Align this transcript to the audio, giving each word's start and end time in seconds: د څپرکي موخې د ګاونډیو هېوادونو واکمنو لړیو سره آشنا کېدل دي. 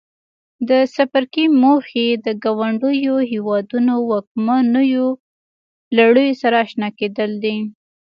د 0.69 0.71
څپرکي 0.93 1.45
موخې 1.61 2.07
د 2.25 2.27
ګاونډیو 2.43 3.15
هېوادونو 3.31 3.93
واکمنو 4.09 5.05
لړیو 5.97 6.39
سره 6.41 6.55
آشنا 6.63 6.89
کېدل 6.99 7.31
دي. 7.43 7.57